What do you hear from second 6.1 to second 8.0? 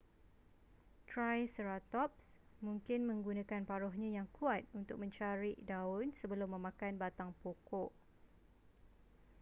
sebelum memakan batang pokok